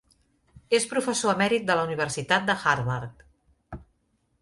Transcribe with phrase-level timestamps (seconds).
[0.77, 3.25] És professor emèrit de la Universitat de Harvard.